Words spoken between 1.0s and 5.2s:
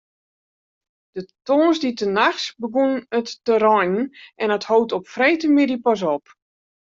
De tongersdeitenachts begûn it te reinen en dat hold op